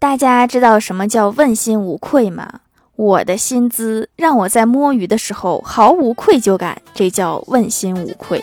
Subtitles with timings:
[0.00, 2.60] 大家知道什么叫问心无愧吗？
[2.96, 8.42] 我的薪资让我在摸鱼的时候毫无愧疚感，这叫问心无愧。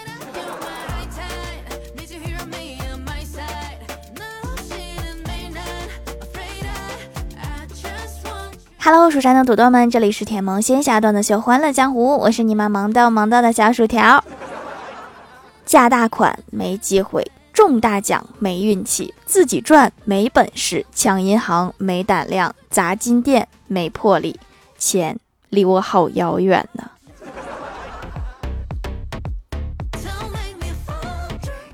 [8.78, 14.24] Hello，蜀山的土豆们，这里是甜萌仙侠段的秀欢乐江湖，我是你们萌到萌到的小薯条。
[15.66, 17.26] 嫁大款没机会。
[17.58, 24.40] 中大奖没运气，自己赚没本事，抢银行没胆量，砸金店没魄力，
[24.78, 26.92] 钱离我好遥远呢。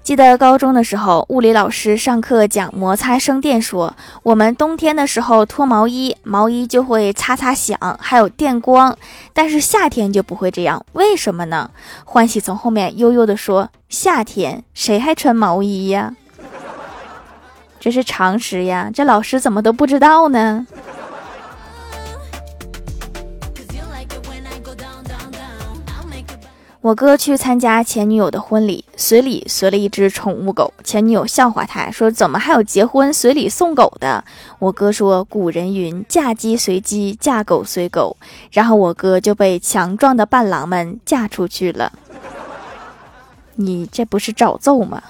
[0.03, 8.93] 记得高中的时候，物理老师上课讲摩擦生电，说我们冬天的时候脱毛衣，毛衣就会擦擦响，还有电光；
[9.31, 11.71] 但是夏天就不会这样，为什么呢？
[12.03, 16.13] 欢喜从后面悠悠地说：“夏天谁还穿毛衣呀？
[17.79, 20.67] 这是常识呀，这老师怎么都不知道呢？”
[26.83, 30.73] 我哥去参加前女友的婚礼，随礼随了一只宠物狗。
[30.83, 34.21] 前女友笑话他说：“怎么还有结婚随礼送狗的？”
[34.59, 38.17] 我哥说：“古人云，嫁鸡随鸡，嫁狗随狗。”
[38.51, 41.93] 然后我哥就被强壮的伴郎们嫁出去了。
[43.55, 45.01] 你这不是找揍吗？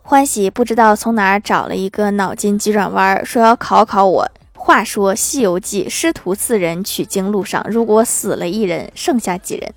[0.00, 4.30] 欢喜不知道从哪儿找了一个脑筋急转弯，说要考考我。
[4.66, 9.72] 话说《西游记》师徒四人取经路上，如果死了一人，剩下几人？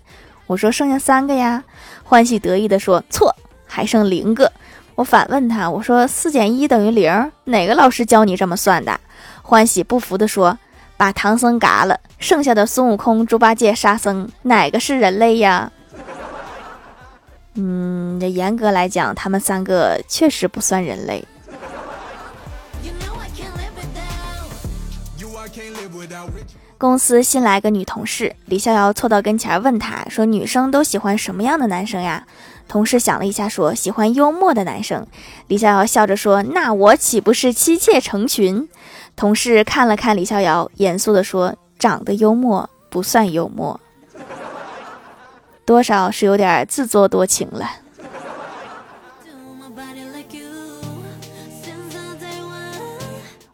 [0.48, 1.64] 我说剩下三个呀。
[2.04, 3.36] 欢喜得意地说错，
[3.68, 4.52] 还剩零个。
[4.96, 9.00] 我反问他，我说四减一等于零，哪个老师教你这么算的？
[9.44, 10.58] 欢喜不服地说，
[10.98, 15.72] 把唐僧嘎了，剩下的孙悟空、猪八戒、沙僧，哪个是人类呀？
[17.54, 21.24] 嗯，这严格来讲，他们三个确实不算人类。
[26.78, 32.26] 公司新来个女同事，李逍遥凑到跟前问她说：“女生都喜欢什么样的男生呀？”
[32.70, 35.06] 同事想了一下，说：“喜欢幽默的男生。”
[35.48, 38.70] 李逍遥笑着说：“那我岂不是妻妾成群？”
[39.18, 43.78] 同事看了看李逍遥，严肃地说：“长得幽默不算幽默，
[45.66, 47.70] 多少是有点自作多情了。”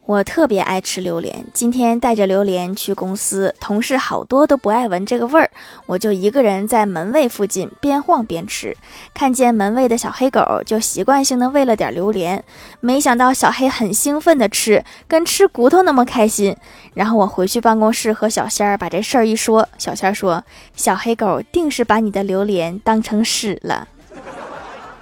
[0.08, 5.50] 我特别爱吃榴莲，今天带着榴莲去公司，同事好多都不爱闻这个味儿，
[5.88, 8.78] 我就一个人在门卫附近边晃边吃。
[9.16, 12.44] 看见门卫的小黑狗，就习惯性的喂了点榴莲，
[12.82, 16.56] 没想到小黑很兴奋的吃，跟吃骨头那么开心。
[16.94, 20.44] 然后我回去办公室和小仙儿把这事儿一说，小仙儿说
[20.78, 23.88] ：“小黑狗定是把你的榴莲当成屎了。”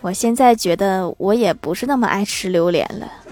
[0.00, 3.23] 我现在觉得我也不是那么爱吃榴莲了。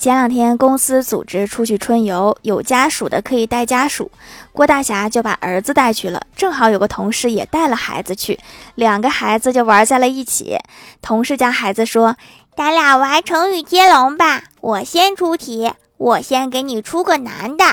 [0.00, 4.10] 前两天公司组织出去春游，有家属的可以带家属，
[4.50, 6.22] 郭大侠就把儿子带去了。
[6.34, 8.40] 正好有个同事也带了孩子去，
[8.76, 10.56] 两个孩子就玩在了一起。
[11.02, 12.16] 同事家孩子说
[12.56, 17.64] ：“咱俩玩成语接龙吧，我先出题，我先给你出个男的。”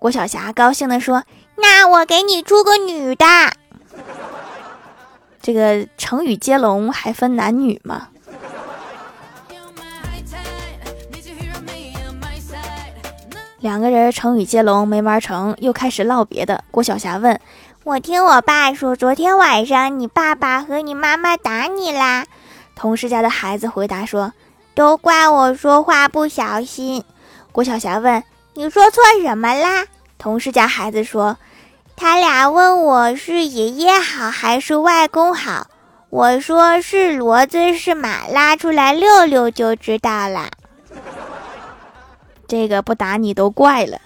[0.00, 1.22] 郭晓霞高兴地说
[1.54, 3.24] ：“那我给你出个女的。”
[5.40, 8.08] 这个成语接龙还分男女吗？
[13.60, 16.64] 两个人成语接龙没玩成，又开始唠别的。
[16.70, 17.38] 郭晓霞问
[17.84, 22.24] ：“我听我爸说，昨天晚上你爸爸和你妈妈打你啦？”
[22.74, 24.32] 同事家的孩子回答说
[24.74, 27.04] ：“都怪我说话不小心。”
[27.52, 29.84] 郭晓霞问：“你说错什么啦？”
[30.16, 31.36] 同事家孩子说
[31.96, 35.66] ：“他俩问我是爷爷好还是外公好，
[36.08, 40.48] 我说是骡子是马拉出来溜溜就知道了。”
[42.50, 43.96] 这个不打你都怪了。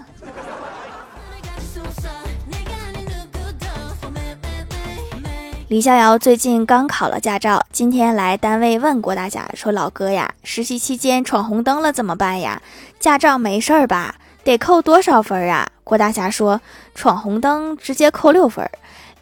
[5.69, 12.61] 李逍遥最近刚考了驾照，今天来单位问郭大侠说：“老哥呀，实习期间闯红灯了怎么办呀？
[13.00, 14.17] 驾照没事儿吧？
[14.44, 16.61] 得扣多少分啊？”郭大侠说
[16.94, 18.69] ：“闯红灯直接扣六分。”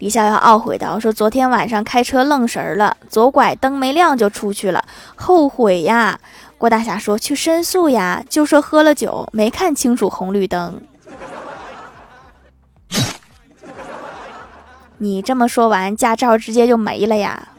[0.03, 4.85] 一下要懊悔道：“说昨天晚上开车愣神儿了，左拐灯没亮就出去了，
[5.15, 6.19] 后悔呀。”
[6.59, 10.83] 郭大侠说：“去申诉呀，就说喝了酒没看清楚红绿灯。
[14.99, 17.51] ”你这么说完，驾照直接就没了呀？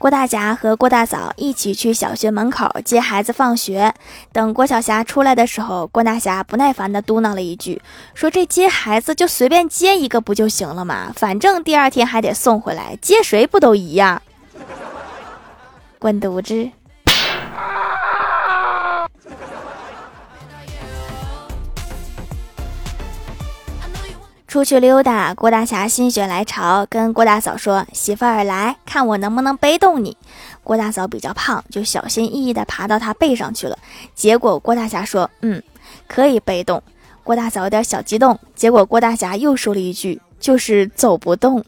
[0.00, 3.92] 郭大侠和郭大嫂一起去小学门口接孩子放学。
[4.32, 7.82] 等郭小霞出来的时候，郭大侠不耐烦地嘟囔了一句
[8.14, 11.12] ：“说这接孩子就随便接一个不就行了吗？
[11.14, 14.22] 反正第二天还得送回来，接谁不都一样？”
[16.00, 16.70] 滚犊子！
[24.50, 30.16] 出去溜达，郭大侠心血来潮，跟郭大嫂说：“媳妇儿，来看我能不能背动你。”
[30.64, 33.78] 郭大嫂比较胖，就小心翼翼地爬到他背上去了。
[34.12, 35.62] 结果郭大侠说：“嗯，
[36.08, 36.82] 可以背动。”
[37.22, 38.36] 郭大嫂有点小激动。
[38.56, 41.64] 结果郭大侠又说了一句：“就是走不动。”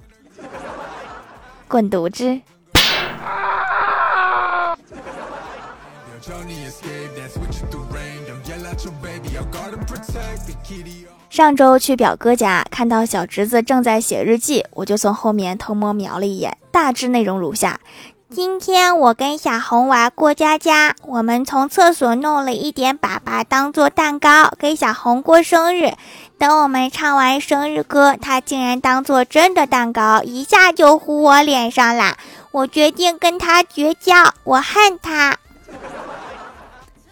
[1.68, 2.40] 滚犊子！
[11.32, 17.80] 上周去表哥家，看到小侄子正在写日记，我就从后面偷摸瞄了一眼，大致内容如下：
[18.28, 25.94] 今天我跟小红玩过家家，我们从厕所弄了一点粑粑当做蛋糕给小红过生日。
[26.36, 32.18] 等我们唱完生日歌，他竟然当做真的蛋糕，一下就糊我脸上啦！
[32.50, 35.38] 我决定跟他绝交，我恨他。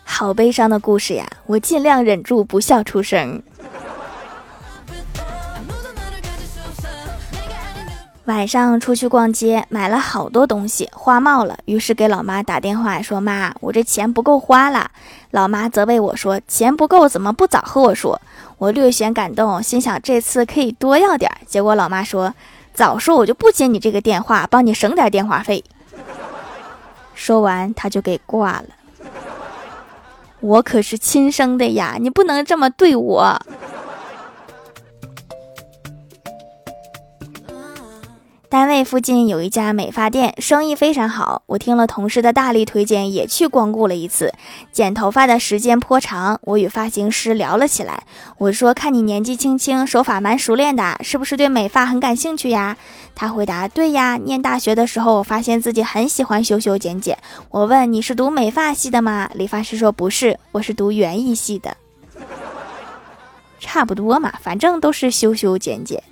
[0.05, 1.26] 好悲伤的故事呀！
[1.46, 3.43] 我尽量忍住不笑出声。
[8.31, 14.88] 晚上出去逛街，买了好多东西，花冒了，于是给老妈打电话说：“妈，我这钱不够花了。”
[15.32, 18.21] 老妈责备我说：“钱不够怎么不早和我说？”
[18.59, 21.29] 我略显感动，心想这次可以多要点。
[21.44, 22.32] 结果老妈说
[22.73, 25.65] ：“早说我就不接你这个电话，帮你省点电话费。
[27.17, 28.67] ”说完，他就给挂了。
[30.38, 33.43] 我可是亲生的呀，你不能这么对我。
[38.50, 41.43] 单位附近有一家美发店，生意非常好。
[41.47, 44.35] 我听了同事的大力推荐，也去光顾了一次。
[44.73, 48.02] 剪头发的时间颇长，我与发型师聊了起来。
[48.38, 52.76] 我说：“看你年纪轻轻，手法蛮熟练的，是不是对美发很感兴趣呀？”
[53.14, 57.17] 他回答：“对呀，念大学的时候，我发现自己很喜欢修修剪剪。”
[57.50, 61.76] 我问：“你是读美发系的吗？”理发师说：“不是，我是读园艺系的。”
[63.61, 66.02] 差不多嘛，反正都是修修剪剪。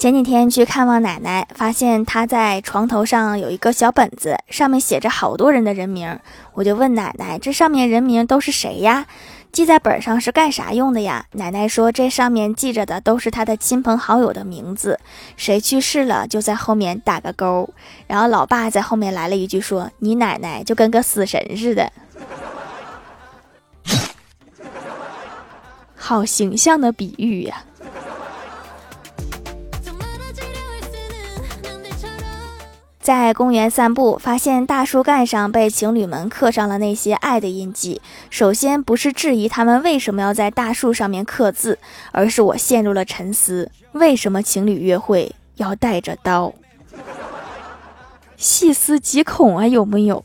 [0.00, 6.18] 前几天去看望奶奶，发现她在床头上有一个小本子，上面写着好多人的人名。
[6.54, 9.04] 我就问奶奶：“这上面人名都是谁呀？
[9.52, 14.98] 记在本上是干啥用的呀？”奶奶说：“这上面记着的都是她的亲朋好友的名字，
[15.36, 17.68] 谁去世了就在后面打个勾。”
[18.08, 21.92] 然后老爸在后面来了一句说：“你奶奶就跟个死神似的。”
[25.94, 27.64] 好形象的比喻呀！
[33.10, 38.00] 在公园散步，发现大树干上被情侣们刻上了那些爱的印记。
[38.30, 41.76] 首先不是质疑他们为什么要在大树上面刻字，
[42.12, 46.54] 而是我陷入了沉思：为什么情侣约会要带着刀？
[48.36, 50.24] 细思极恐啊，有没有？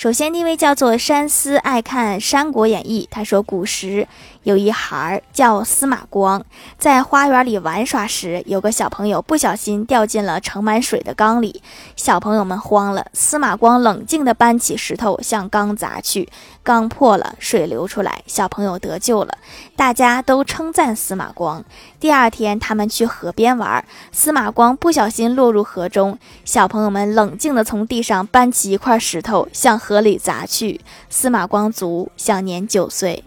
[0.00, 4.08] 首先，第一位叫做山思爱看《三国演义》，他说古时。
[4.44, 6.42] 有一孩儿叫司马光，
[6.78, 11.62] 在花园里玩耍时，有个小朋友不小心掉进了盛满水的缸里，
[11.94, 13.04] 小朋友们慌了。
[13.12, 16.26] 司马光冷静地搬起石头向缸砸去，
[16.62, 19.36] 缸破了，水流出来，小朋友得救了。
[19.76, 21.62] 大家都称赞司马光。
[22.00, 33.24] 第二天，他们去河边玩，司马光不小心落入河中，小朋友们冷静地从地上搬起一块石头向河河里砸去，司马光卒，享年九岁。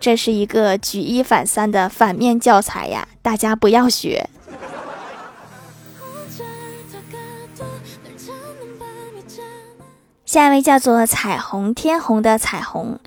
[0.00, 4.30] 这是一个举一反三的反面教材呀，大家不要学。
[10.24, 12.98] 下一位叫做彩虹天虹的彩虹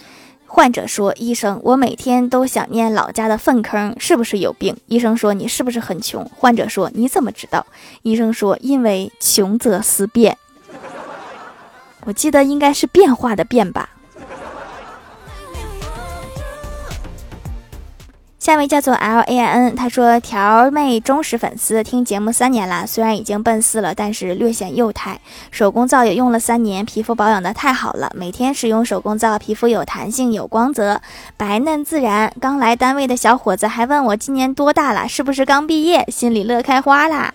[0.46, 7.66] 患者说：“医生，我每天都想念老家的粪坑，是不是有病？”医生说：“你是不是很穷？”患者说：“你怎么知道？”
[8.04, 10.38] 医生说：“因为穷则思变。”
[12.06, 13.90] 我记得应该是变化的变吧。
[18.38, 25.20] 下一位叫做 L A I N，他说条妹忠实粉丝，听节目三年了，虽然已经奔四了，但是略显幼态。
[25.50, 31.02] 手工皂也用了三年，皮肤保养的太好了，每天使用手工皂，皮肤有弹性、有光泽，
[31.36, 32.32] 白嫩自然。
[32.40, 37.34] 刚来单位的小伙子还问我今年多大了，是不是刚毕业，心里乐开花啦。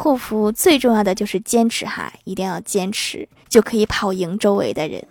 [0.00, 5.04] 护肤最重要的就是坚持哈，一定要坚持，就可以跑赢周围的人。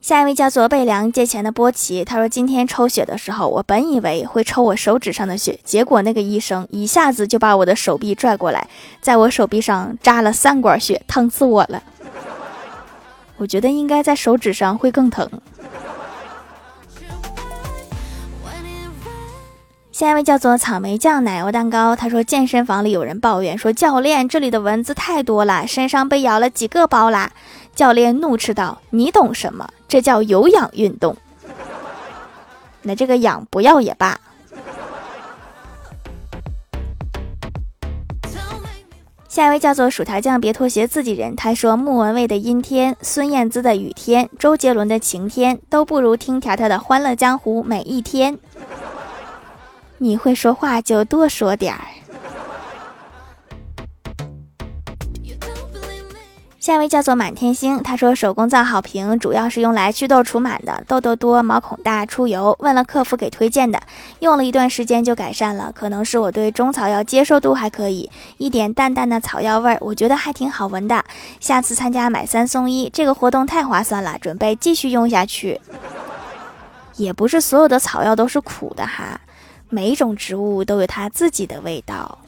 [0.00, 8.66] 下一位叫做贝良借钱的波奇，他说今天抽血的时候，我本以为会抽我手指上的血，结果那个医生一下子就把我的手臂拽过来，
[9.00, 11.80] 在我手臂上扎了三管血，疼死我了。
[13.36, 15.30] 我觉得应该在手指上会更疼。
[19.98, 27.32] 下一位叫做草莓酱奶油蛋糕，他说健身房里有人抱怨说教练这里的蚊子太多了，身上被咬了几个包啦。
[27.74, 29.68] 教练怒斥道：“你懂什么？
[29.88, 31.16] 这叫有氧运动。
[32.82, 34.16] 那这个氧不要也罢。”
[39.26, 41.34] 下一位叫做薯条酱，别拖鞋，自己人。
[41.34, 48.38] 他说：“莫文蔚的阴天，孙燕姿的雨天，周杰伦的晴天，都不如听条条的欢乐江湖每一天。”
[49.98, 51.80] 你会说话就多说点儿。
[56.60, 62.54] 下一位叫做满天星，他说手工皂好评，主要是用来祛痘除螨的，痘痘多、毛孔大、出油。
[62.60, 63.80] 问了客服给推荐的，
[64.20, 71.02] 用了一段时间就改善了，可能是我对中草药接受度还可以，一点淡淡的草药味儿，我觉得还挺好闻的。
[71.40, 75.58] 下次参加买三送一这个活动太划算了，准备继续用下去。
[76.96, 79.18] 也不是所有的草药都是苦的哈，
[79.70, 82.18] 每一种植物都有它自己的味道。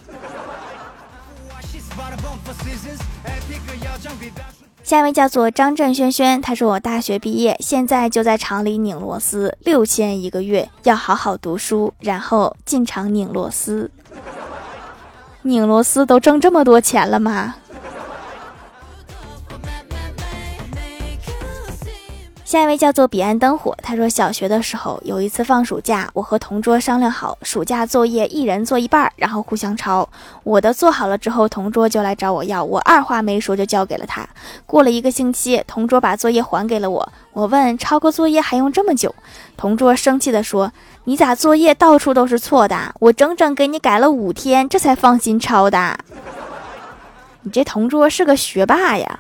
[4.83, 13.91] 下一位叫做张震轩轩，他说我大学毕业，现在就在厂里拧螺丝，六千一个月，要好好读书，然后进厂拧螺丝。
[15.43, 17.55] 拧螺丝都挣这么多钱了吗？
[22.51, 30.09] 下一位叫做彼岸灯火，他说小学的时候有一次放暑假，我和同桌商量好，暑假作业一人做一半，然后互相抄。
[30.43, 34.29] 我的做好了之后，同桌就来找我要，我二话没说就交给了他。
[34.67, 39.15] 过了一个星期，同桌把作业还给了我，我问抄个作业还用这么久？
[39.57, 40.73] 同桌生气的说
[41.07, 42.93] ：“你咋作业到处都是错的？
[42.99, 45.97] 我整整给你改了五天，这才放心抄的。
[47.43, 49.20] 你这同桌是个学霸呀！”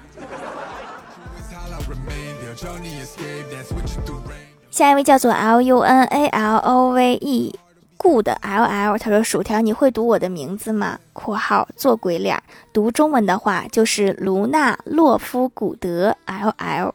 [4.80, 16.94] 下一位叫做 L U N A L O V E，Good L L，他说：“薯条，你会读我的名字吗？”（括号做鬼脸）读中文的话就是卢娜洛夫古德 L L。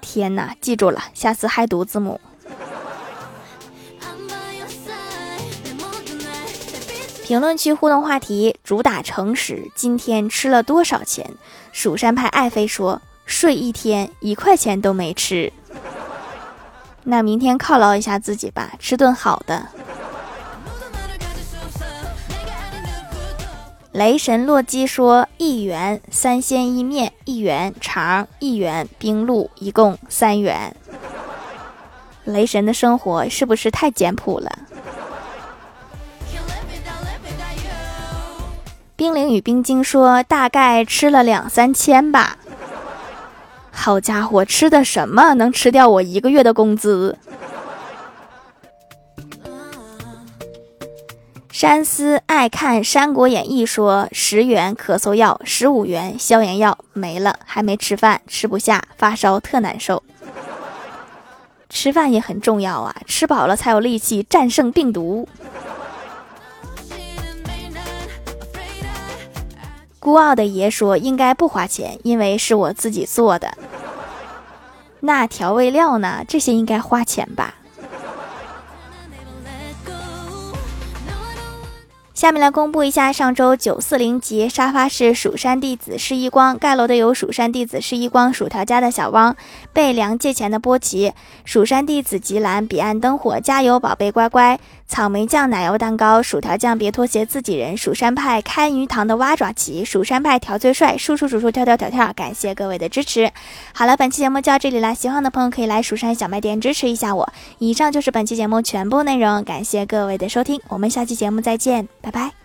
[0.00, 2.20] 天哪，记住了，下次还读字母。
[7.24, 11.28] 评论区互动话题主打诚实，今天吃了多少钱？
[11.72, 15.52] 蜀山派爱妃说：“睡一天一块钱都没吃。”
[17.04, 19.66] 那明天犒劳一下自己吧，吃顿好的。
[23.92, 30.76] 雷神洛基说：“一元三鲜一面，一元肠，一元冰露，一共三元。”
[32.24, 34.58] 雷神的生活是不是太简朴了？
[38.94, 42.36] 冰凌与冰晶说：“大概吃了两三千吧。”
[43.80, 47.16] 好家伙，吃的什么能吃掉我一个月的工资？
[51.50, 60.02] 山思爱看《三国演义》说十元咳嗽药，十五元消炎药没了，还没吃饭，吃不下，发烧特难受。
[61.70, 65.26] 吃饭也很重要啊，吃饱了才有力气战胜病毒。
[69.98, 73.52] 孤傲的爷说：“应该不花钱，因为是我自己做的。
[75.00, 76.24] 那调味料呢？
[76.26, 77.54] 这些应该花钱吧。”
[82.20, 89.34] 下面来公布一下上周九四零级沙发是蜀山弟子释一光盖楼的有蜀山弟子释一光、薯条家的小汪、
[89.72, 91.14] 被梁借钱的波奇、
[91.46, 103.30] 蜀山弟子吉兰、彼岸灯火、加油宝贝乖乖、草莓酱奶油蛋糕、薯条酱别拖鞋、自己人、蜀山派开鱼塘的蛙爪奇、蜀山派调最帅、叔叔叔叔跳跳跳跳，感谢各位的支持。
[103.72, 107.32] 好了，本期节目就到这里了，喜欢的朋友可以来蜀山小卖店支持一下我。
[107.56, 112.39] 以上就是本期节目全部内容，感谢各位的收听，我们下期节目再见，拜拜。